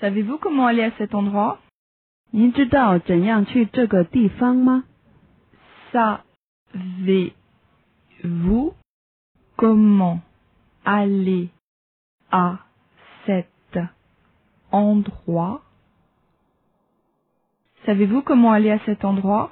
[0.00, 1.58] Savez-vous comment aller à cet endroit?
[2.30, 4.84] 您知道怎样去这个地方吗
[5.92, 7.42] ？Savez-vous
[9.56, 10.20] comment
[10.84, 11.48] aller
[12.30, 12.58] à
[13.24, 13.48] cet
[14.70, 15.62] endroit?
[17.86, 19.50] Savez-vous comment aller à cet endroit?